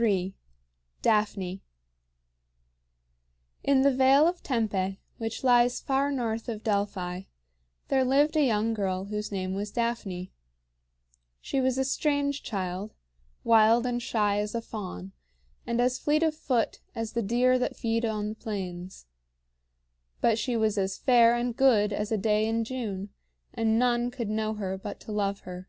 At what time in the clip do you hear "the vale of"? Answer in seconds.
3.82-4.42